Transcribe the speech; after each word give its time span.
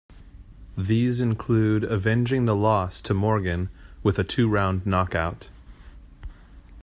These 0.79 1.21
included 1.21 1.83
avenging 1.87 2.45
the 2.45 2.55
loss 2.55 3.01
to 3.01 3.13
Morgan 3.13 3.69
with 4.01 4.17
a 4.17 4.23
two-round 4.23 4.83
knockout. 4.83 5.47